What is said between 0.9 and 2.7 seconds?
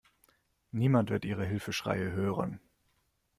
wird Ihre Hilfeschreie hören.